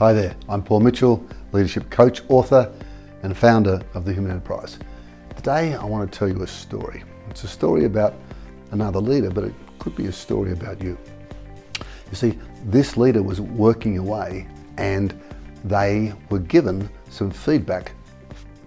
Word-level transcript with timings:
Hi 0.00 0.14
there, 0.14 0.34
I'm 0.48 0.62
Paul 0.62 0.80
Mitchell, 0.80 1.22
leadership 1.52 1.90
coach, 1.90 2.22
author, 2.30 2.72
and 3.22 3.36
founder 3.36 3.82
of 3.92 4.06
the 4.06 4.14
Human 4.14 4.30
Enterprise. 4.30 4.78
Today 5.36 5.74
I 5.74 5.84
want 5.84 6.10
to 6.10 6.18
tell 6.18 6.26
you 6.26 6.42
a 6.42 6.46
story. 6.46 7.04
It's 7.28 7.44
a 7.44 7.48
story 7.48 7.84
about 7.84 8.14
another 8.70 8.98
leader, 8.98 9.28
but 9.28 9.44
it 9.44 9.52
could 9.78 9.94
be 9.94 10.06
a 10.06 10.12
story 10.12 10.52
about 10.52 10.82
you. 10.82 10.96
You 12.10 12.14
see, 12.16 12.38
this 12.64 12.96
leader 12.96 13.22
was 13.22 13.42
working 13.42 13.98
away 13.98 14.48
and 14.78 15.20
they 15.64 16.14
were 16.30 16.38
given 16.38 16.88
some 17.10 17.30
feedback 17.30 17.92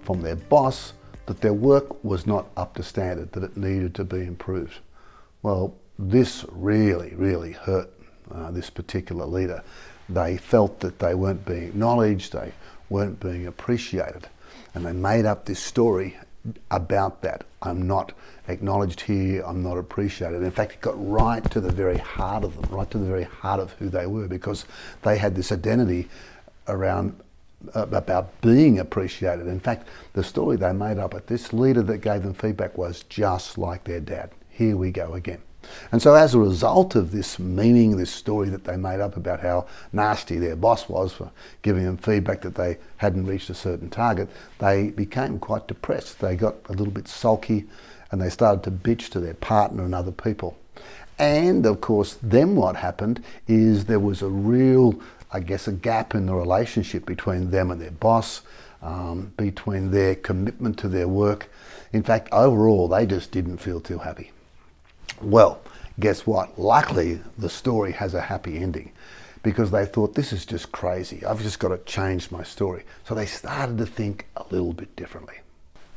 from 0.03 0.21
their 0.21 0.35
boss 0.35 0.93
that 1.25 1.41
their 1.41 1.53
work 1.53 2.03
was 2.03 2.27
not 2.27 2.51
up 2.57 2.75
to 2.75 2.83
standard, 2.83 3.31
that 3.31 3.43
it 3.43 3.57
needed 3.57 3.95
to 3.95 4.03
be 4.03 4.19
improved. 4.19 4.81
Well, 5.41 5.75
this 5.97 6.45
really, 6.51 7.15
really 7.15 7.53
hurt 7.53 7.89
uh, 8.31 8.51
this 8.51 8.69
particular 8.69 9.25
leader 9.25 9.63
they 10.13 10.37
felt 10.37 10.79
that 10.81 10.99
they 10.99 11.15
weren't 11.15 11.45
being 11.45 11.63
acknowledged, 11.63 12.33
they 12.33 12.53
weren't 12.89 13.19
being 13.19 13.47
appreciated. 13.47 14.27
And 14.73 14.85
they 14.85 14.93
made 14.93 15.25
up 15.25 15.45
this 15.45 15.59
story 15.59 16.17
about 16.71 17.21
that. 17.21 17.45
I'm 17.61 17.87
not 17.87 18.13
acknowledged 18.47 19.01
here, 19.01 19.43
I'm 19.45 19.63
not 19.63 19.77
appreciated. 19.77 20.41
In 20.41 20.51
fact, 20.51 20.73
it 20.73 20.81
got 20.81 20.95
right 21.09 21.43
to 21.51 21.61
the 21.61 21.71
very 21.71 21.97
heart 21.97 22.43
of 22.43 22.59
them, 22.59 22.69
right 22.75 22.89
to 22.91 22.97
the 22.97 23.05
very 23.05 23.23
heart 23.23 23.59
of 23.59 23.71
who 23.73 23.89
they 23.89 24.05
were, 24.05 24.27
because 24.27 24.65
they 25.03 25.17
had 25.17 25.35
this 25.35 25.51
identity 25.51 26.09
around 26.67 27.17
uh, 27.73 27.87
about 27.91 28.41
being 28.41 28.79
appreciated. 28.79 29.47
In 29.47 29.59
fact, 29.59 29.87
the 30.13 30.23
story 30.23 30.57
they 30.57 30.73
made 30.73 30.97
up 30.97 31.13
at 31.13 31.27
this 31.27 31.53
leader 31.53 31.81
that 31.83 31.99
gave 31.99 32.23
them 32.23 32.33
feedback 32.33 32.77
was 32.77 33.03
just 33.03 33.57
like 33.57 33.85
their 33.85 34.01
dad. 34.01 34.31
Here 34.49 34.75
we 34.75 34.91
go 34.91 35.13
again. 35.13 35.41
And 35.91 36.01
so, 36.01 36.15
as 36.15 36.33
a 36.33 36.39
result 36.39 36.95
of 36.95 37.11
this 37.11 37.39
meaning, 37.39 37.97
this 37.97 38.11
story 38.11 38.49
that 38.49 38.63
they 38.63 38.77
made 38.77 38.99
up 38.99 39.17
about 39.17 39.39
how 39.39 39.67
nasty 39.91 40.37
their 40.37 40.55
boss 40.55 40.89
was 40.89 41.13
for 41.13 41.31
giving 41.61 41.83
them 41.85 41.97
feedback 41.97 42.41
that 42.41 42.55
they 42.55 42.77
hadn't 42.97 43.25
reached 43.25 43.49
a 43.49 43.53
certain 43.53 43.89
target, 43.89 44.29
they 44.59 44.89
became 44.89 45.39
quite 45.39 45.67
depressed. 45.67 46.19
They 46.19 46.35
got 46.35 46.55
a 46.69 46.73
little 46.73 46.93
bit 46.93 47.07
sulky 47.07 47.65
and 48.11 48.21
they 48.21 48.29
started 48.29 48.63
to 48.63 48.71
bitch 48.71 49.09
to 49.09 49.19
their 49.19 49.33
partner 49.33 49.83
and 49.83 49.95
other 49.95 50.11
people. 50.11 50.57
And 51.17 51.65
of 51.65 51.81
course, 51.81 52.17
then 52.21 52.55
what 52.55 52.75
happened 52.75 53.23
is 53.47 53.85
there 53.85 53.99
was 53.99 54.21
a 54.21 54.29
real, 54.29 54.99
I 55.31 55.39
guess, 55.39 55.67
a 55.67 55.71
gap 55.71 56.15
in 56.15 56.25
the 56.25 56.35
relationship 56.35 57.05
between 57.05 57.51
them 57.51 57.71
and 57.71 57.81
their 57.81 57.91
boss, 57.91 58.41
um, 58.81 59.31
between 59.37 59.91
their 59.91 60.15
commitment 60.15 60.77
to 60.79 60.87
their 60.87 61.07
work. 61.07 61.49
In 61.91 62.03
fact, 62.03 62.29
overall, 62.31 62.87
they 62.87 63.05
just 63.05 63.31
didn't 63.31 63.57
feel 63.57 63.79
too 63.79 63.99
happy. 63.99 64.31
Well, 65.23 65.61
guess 65.99 66.27
what? 66.27 66.59
Luckily, 66.59 67.21
the 67.37 67.49
story 67.49 67.93
has 67.93 68.13
a 68.13 68.21
happy 68.21 68.57
ending 68.57 68.91
because 69.41 69.71
they 69.71 69.85
thought 69.85 70.15
this 70.15 70.33
is 70.33 70.45
just 70.45 70.71
crazy. 70.71 71.25
I've 71.25 71.41
just 71.41 71.59
got 71.59 71.69
to 71.69 71.77
change 71.79 72.31
my 72.31 72.43
story. 72.43 72.83
So 73.05 73.13
they 73.13 73.25
started 73.25 73.77
to 73.77 73.85
think 73.85 74.27
a 74.37 74.45
little 74.49 74.73
bit 74.73 74.95
differently. 74.95 75.35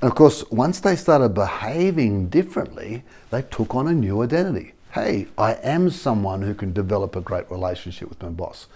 And 0.01 0.11
of 0.11 0.17
course, 0.17 0.45
once 0.51 0.81
they 0.81 0.97
started 0.97 1.31
behaving 1.31 2.29
differently, 2.29 3.05
they 3.31 3.43
took 3.43 3.75
on 3.75 3.89
a 3.89 3.93
new 3.93 4.23
identity. 4.23 4.73
Hey, 4.93 5.27
I 5.37 5.55
am 5.55 5.91
someone 5.91 6.43
who 6.43 6.55
can 6.55 6.73
develop 6.73 7.17
a 7.17 7.21
great 7.21 7.51
relationship 7.51 8.09
with 8.09 8.23
my 8.23 8.29
boss. 8.29 8.67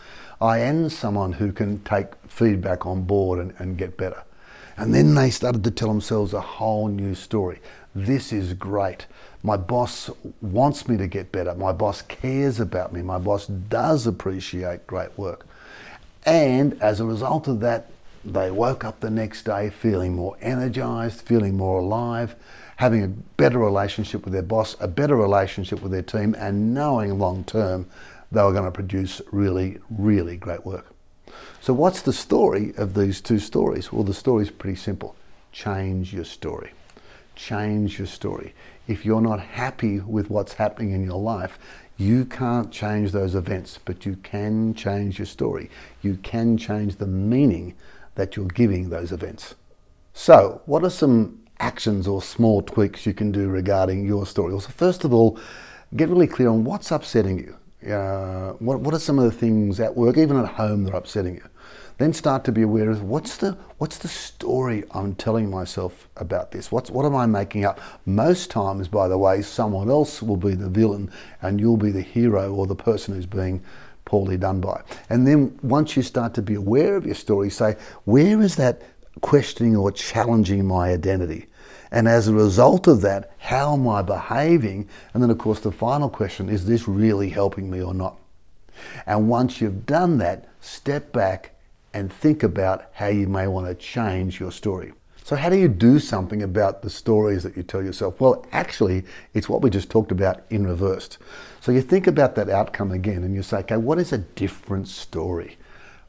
I 0.41 0.59
am 0.59 0.89
someone 0.89 1.33
who 1.33 1.53
can 1.53 1.83
take 1.85 2.15
feedback 2.27 2.87
on 2.87 3.03
board 3.03 3.39
and, 3.39 3.55
and 3.59 3.77
get 3.77 3.97
better. 3.97 4.23
And 4.77 4.95
then 4.95 5.15
they 5.15 5.31
started 5.31 5.65
to 5.65 5.71
tell 5.71 5.89
themselves 5.89 6.33
a 6.33 6.41
whole 6.41 6.89
new 6.89 7.15
story. 7.15 7.61
This 7.95 8.33
is 8.33 8.55
great. 8.55 9.07
My 9.43 9.57
boss 9.57 10.11
wants 10.41 10.87
me 10.89 10.97
to 10.97 11.07
get 11.07 11.33
better. 11.33 11.55
My 11.55 11.73
boss 11.73 12.03
cares 12.03 12.61
about 12.61 12.93
me. 12.93 13.03
My 13.03 13.19
boss 13.19 13.47
does 13.47 14.07
appreciate 14.07 14.87
great 14.87 15.17
work. 15.19 15.47
And 16.25 16.81
as 16.83 17.01
a 17.01 17.05
result 17.05 17.49
of 17.49 17.61
that, 17.61 17.91
they 18.25 18.51
woke 18.51 18.85
up 18.85 19.01
the 19.01 19.11
next 19.11 19.45
day 19.45 19.71
feeling 19.71 20.15
more 20.15 20.37
energized, 20.43 21.23
feeling 21.23 21.57
more 21.57 21.81
alive, 21.81 22.37
having 22.77 23.03
a 23.03 23.09
better 23.09 23.59
relationship 23.59 24.25
with 24.25 24.35
their 24.35 24.43
boss, 24.43 24.77
a 24.79 24.89
better 24.89 25.17
relationship 25.17 25.81
with 25.81 25.93
their 25.93 26.03
team, 26.03 26.35
and 26.39 26.75
knowing 26.75 27.19
long 27.19 27.45
term 27.45 27.87
they 28.31 28.43
were 28.43 28.53
going 28.53 28.65
to 28.65 28.71
produce 28.71 29.21
really, 29.33 29.79
really 29.91 30.37
great 30.37 30.65
work. 30.65 30.87
So, 31.61 31.75
what's 31.75 32.03
the 32.03 32.13
story 32.13 32.73
of 32.77 32.95
these 32.95 33.21
two 33.21 33.39
stories? 33.39 33.93
Well, 33.93 34.05
the 34.05 34.15
story 34.15 34.45
is 34.45 34.51
pretty 34.51 34.77
simple 34.77 35.17
change 35.53 36.13
your 36.13 36.25
story 36.25 36.73
change 37.41 37.99
your 37.99 38.07
story. 38.07 38.55
If 38.87 39.05
you're 39.05 39.21
not 39.21 39.41
happy 39.41 40.01
with 40.01 40.31
what's 40.31 40.55
happening 40.55 40.93
in 40.93 41.05
your 41.05 41.21
life, 41.21 41.59
you 41.97 42.25
can't 42.25 42.71
change 42.71 43.13
those 43.13 43.35
events, 43.35 43.79
but 43.85 44.05
you 44.05 44.17
can 44.17 44.75
change 44.75 45.19
your 45.19 45.27
story. 45.27 45.71
You 46.03 46.17
can 46.23 46.59
change 46.59 46.97
the 46.97 47.07
meaning 47.07 47.75
that 48.15 48.37
you're 48.37 48.47
giving 48.47 48.91
those 48.91 49.13
events. 49.13 49.55
So, 50.13 50.61
what 50.67 50.85
are 50.85 50.91
some 50.91 51.41
actions 51.61 52.07
or 52.07 52.21
small 52.21 52.63
tweaks 52.63 53.07
you 53.07 53.15
can 53.15 53.33
do 53.33 53.49
regarding 53.49 54.05
your 54.07 54.27
story? 54.27 54.53
Well, 54.53 54.61
first 54.61 55.05
of 55.05 55.15
all, 55.15 55.39
get 55.97 56.09
really 56.09 56.27
clear 56.27 56.49
on 56.49 56.65
what's 56.65 56.91
upsetting 56.91 57.39
you. 57.39 57.57
Uh, 57.91 58.53
what, 58.55 58.81
what 58.81 58.93
are 58.95 58.99
some 58.99 59.19
of 59.19 59.25
the 59.25 59.39
things 59.39 59.81
at 59.81 59.97
work, 59.97 60.19
even 60.19 60.37
at 60.37 60.47
home, 60.47 60.85
that 60.85 60.93
are 60.93 60.99
upsetting 60.99 61.37
you? 61.37 61.45
Then 61.99 62.13
start 62.13 62.45
to 62.45 62.53
be 62.53 62.63
aware 62.63 62.91
of 62.91 63.03
what's 63.03 63.37
the 63.37 63.59
what's 63.79 63.99
the 63.99 64.09
story 64.09 64.85
I'm 64.93 65.15
telling 65.15 65.51
myself 65.51 66.09
about 66.17 66.51
this? 66.51 66.73
What's 66.73 66.91
what 66.91 67.05
am 67.05 67.15
I 67.15 67.27
making 67.27 67.65
up? 67.65 67.81
Most 68.07 68.51
times, 68.51 68.89
by 68.89 69.07
the 69.09 69.19
way, 69.19 69.43
someone 69.43 69.91
else 69.91 70.23
will 70.23 70.37
be 70.39 70.55
the 70.55 70.69
villain 70.69 71.11
and 71.43 71.61
you'll 71.61 71.77
be 71.77 71.91
the 71.91 72.01
hero 72.01 72.55
or 72.55 72.67
the 72.67 72.75
person 72.75 73.15
who's 73.15 73.27
being 73.27 73.63
poorly 74.07 74.37
done 74.37 74.61
by. 74.61 74.83
And 75.09 75.27
then 75.27 75.59
once 75.63 75.97
you 75.97 76.03
start 76.03 76.35
to 76.35 76.43
be 76.43 76.55
aware 76.55 76.97
of 76.97 77.07
your 77.07 77.15
story, 77.15 77.51
say, 77.51 77.77
where 78.05 78.41
is 78.41 78.57
that 78.57 78.83
questioning 79.21 79.77
or 79.77 79.93
challenging 79.93 80.67
my 80.67 80.91
identity? 80.91 81.47
And 81.93 82.09
as 82.09 82.29
a 82.29 82.35
result 82.35 82.87
of 82.87 83.01
that, 83.03 83.33
how 83.39 83.75
am 83.75 83.87
I 83.89 84.03
behaving? 84.03 84.89
And 85.13 85.23
then, 85.23 85.31
of 85.31 85.39
course, 85.39 85.61
the 85.61 85.73
final 85.73 86.09
question 86.09 86.49
is 86.49 86.67
this 86.67 86.89
really 86.89 87.29
helping 87.29 87.71
me 87.71 87.83
or 87.83 87.95
not? 87.95 88.17
And 89.07 89.29
once 89.29 89.61
you've 89.61 89.87
done 89.87 90.19
that, 90.19 90.49
step 90.61 91.13
back 91.13 91.55
and 91.93 92.13
think 92.13 92.43
about 92.43 92.87
how 92.93 93.09
you 93.09 93.27
may 93.27 93.47
want 93.47 93.67
to 93.67 93.75
change 93.75 94.39
your 94.39 94.53
story. 94.53 94.93
So, 95.25 95.37
how 95.37 95.49
do 95.49 95.57
you 95.57 95.69
do 95.69 95.99
something 95.99 96.43
about 96.43 96.83
the 96.83 96.91
stories 96.91 97.43
that 97.45 97.57
you 97.57 97.63
tell 97.63 97.83
yourself? 97.83 98.21
Well, 98.21 98.45
actually, 98.53 99.05
it's 99.35 99.49
what 99.49 99.63
we 99.63 99.71
just 99.71 99.91
talked 99.91 100.11
about 100.11 100.43
in 100.51 100.67
reversed. 100.67 101.19
So, 101.61 101.71
you 101.71 101.83
think 101.83 102.07
about 102.07 102.35
that 102.35 102.49
outcome 102.49 102.91
again 102.91 103.23
and 103.23 103.35
you 103.35 103.43
say, 103.43 103.59
okay, 103.59 103.77
what 103.77 103.99
is 103.99 104.13
a 104.13 104.19
different 104.19 104.89
story 104.89 105.57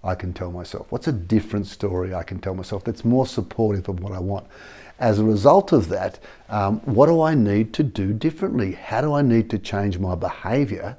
I 0.04 0.16
can 0.16 0.34
tell 0.34 0.52
myself? 0.52 0.88
What's 0.92 1.08
a 1.08 1.12
different 1.12 1.68
story 1.68 2.16
I 2.16 2.24
can 2.24 2.40
tell 2.40 2.56
myself 2.56 2.84
that's 2.84 3.06
more 3.06 3.28
supportive 3.28 3.90
of 3.90 4.00
what 4.00 4.14
I 4.14 4.20
want? 4.20 4.48
As 4.98 5.20
a 5.20 5.24
result 5.24 5.72
of 5.72 5.90
that, 5.90 6.20
um, 6.50 6.80
what 6.82 7.08
do 7.08 7.22
I 7.22 7.36
need 7.36 7.74
to 7.74 7.84
do 7.84 8.14
differently? 8.14 8.72
How 8.74 9.02
do 9.02 9.14
I 9.14 9.22
need 9.22 9.50
to 9.52 9.60
change 9.60 10.00
my 10.00 10.16
behavior? 10.16 10.98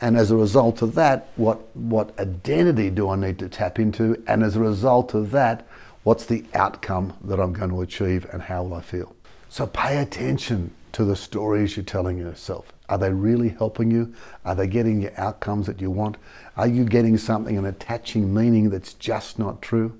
And 0.00 0.16
as 0.16 0.30
a 0.30 0.36
result 0.36 0.82
of 0.82 0.94
that, 0.94 1.28
what, 1.36 1.74
what 1.74 2.18
identity 2.18 2.90
do 2.90 3.08
I 3.08 3.16
need 3.16 3.38
to 3.38 3.48
tap 3.48 3.78
into? 3.78 4.22
And 4.26 4.42
as 4.42 4.56
a 4.56 4.60
result 4.60 5.14
of 5.14 5.30
that, 5.30 5.66
what's 6.02 6.26
the 6.26 6.44
outcome 6.54 7.14
that 7.24 7.40
I'm 7.40 7.52
going 7.52 7.70
to 7.70 7.80
achieve 7.80 8.26
and 8.32 8.42
how 8.42 8.62
will 8.64 8.74
I 8.74 8.82
feel? 8.82 9.14
So 9.48 9.66
pay 9.66 9.98
attention 9.98 10.72
to 10.92 11.04
the 11.04 11.16
stories 11.16 11.76
you're 11.76 11.84
telling 11.84 12.18
yourself. 12.18 12.72
Are 12.88 12.98
they 12.98 13.12
really 13.12 13.48
helping 13.48 13.90
you? 13.90 14.14
Are 14.44 14.54
they 14.54 14.66
getting 14.66 15.02
you 15.02 15.10
outcomes 15.16 15.66
that 15.66 15.80
you 15.80 15.90
want? 15.90 16.16
Are 16.56 16.66
you 16.66 16.84
getting 16.84 17.16
something 17.18 17.56
and 17.56 17.66
attaching 17.66 18.32
meaning 18.32 18.70
that's 18.70 18.94
just 18.94 19.38
not 19.38 19.60
true? 19.62 19.98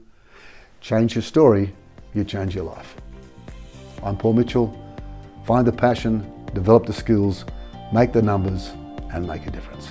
Change 0.81 1.15
your 1.15 1.23
story, 1.23 1.75
you 2.15 2.23
change 2.25 2.55
your 2.55 2.65
life. 2.65 2.97
I'm 4.03 4.17
Paul 4.17 4.35
Mitchell. 4.35 4.83
Find 5.47 5.67
the 5.67 5.73
passion, 5.73 6.31
develop 6.55 6.87
the 6.87 6.93
skills, 6.93 7.45
make 7.93 8.13
the 8.13 8.23
numbers, 8.23 8.71
and 9.17 9.27
make 9.27 9.47
a 9.47 9.51
difference. 9.51 9.89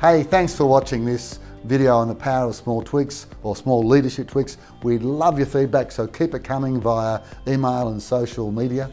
Hey, 0.00 0.24
thanks 0.24 0.54
for 0.54 0.66
watching 0.66 1.04
this 1.04 1.38
video 1.64 1.96
on 1.96 2.08
the 2.08 2.14
power 2.14 2.48
of 2.48 2.56
small 2.56 2.82
tweaks 2.82 3.26
or 3.44 3.54
small 3.54 3.86
leadership 3.86 4.28
tweaks. 4.28 4.56
We'd 4.82 5.02
love 5.02 5.38
your 5.38 5.46
feedback, 5.46 5.92
so 5.92 6.06
keep 6.06 6.34
it 6.34 6.42
coming 6.42 6.80
via 6.80 7.20
email 7.46 7.88
and 7.88 8.02
social 8.02 8.50
media. 8.50 8.90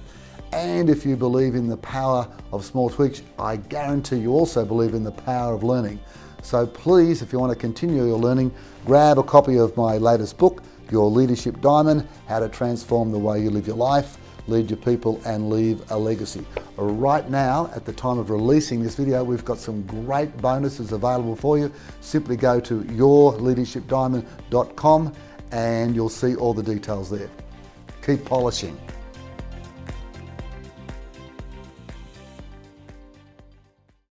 And 0.54 0.90
if 0.90 1.06
you 1.06 1.16
believe 1.16 1.56
in 1.56 1.68
the 1.68 1.78
power 1.78 2.28
of 2.52 2.66
small 2.66 2.90
tweaks, 2.90 3.24
I 3.40 3.56
guarantee 3.56 4.18
you 4.18 4.32
also 4.32 4.64
believe 4.64 4.94
in 4.94 5.04
the 5.04 5.12
power 5.12 5.56
of 5.56 5.64
learning. 5.64 6.00
So 6.44 6.68
please, 6.68 7.22
if 7.22 7.34
you 7.34 7.40
want 7.40 7.52
to 7.52 7.58
continue 7.58 8.06
your 8.06 8.20
learning, 8.20 8.54
grab 8.86 9.18
a 9.18 9.24
copy 9.24 9.58
of 9.58 9.76
my 9.76 9.98
latest 9.98 10.38
book, 10.38 10.62
Your 10.92 11.10
Leadership 11.10 11.62
Diamond, 11.62 12.08
How 12.28 12.40
to 12.40 12.48
Transform 12.48 13.12
the 13.12 13.20
Way 13.20 13.42
You 13.42 13.50
Live 13.50 13.66
Your 13.66 13.76
Life 13.76 14.18
lead 14.48 14.70
your 14.70 14.78
people 14.78 15.20
and 15.26 15.50
leave 15.50 15.82
a 15.92 15.98
legacy. 15.98 16.46
Right 16.78 17.30
now, 17.30 17.70
at 17.76 17.84
the 17.86 17.94
time 17.94 18.20
of 18.20 18.30
releasing 18.30 18.84
this 18.84 18.96
video, 18.96 19.24
we've 19.24 19.46
got 19.46 19.58
some 19.58 19.84
great 19.84 20.36
bonuses 20.38 20.92
available 20.92 21.36
for 21.36 21.58
you. 21.58 21.72
Simply 22.02 22.36
go 22.36 22.60
to 22.60 22.84
yourleadershipdiamond.com 22.84 25.14
and 25.52 25.96
you'll 25.96 26.10
see 26.10 26.36
all 26.36 26.54
the 26.54 26.64
details 26.64 27.10
there. 27.10 27.30
Keep 28.02 28.26
polishing. 28.26 28.78